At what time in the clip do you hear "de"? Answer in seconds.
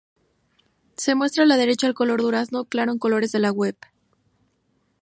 3.33-3.37